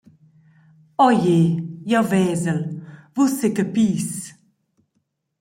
Oje, 1.07 1.37
jeu 1.91 2.03
vesel: 2.13 2.59
Vus 3.13 3.33
secapis. 3.43 4.09